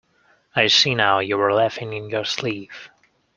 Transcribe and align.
I 0.55 0.65
see 0.65 0.95
now 0.95 1.19
you 1.19 1.37
were 1.37 1.53
laughing 1.53 1.93
in 1.93 2.09
your 2.09 2.25
sleeve. 2.25 2.89